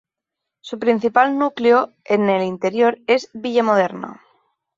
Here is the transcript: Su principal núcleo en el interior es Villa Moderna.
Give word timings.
Su 0.61 0.79
principal 0.79 1.37
núcleo 1.37 1.91
en 2.05 2.27
el 2.27 2.41
interior 2.41 2.97
es 3.05 3.29
Villa 3.35 3.61
Moderna. 3.61 4.19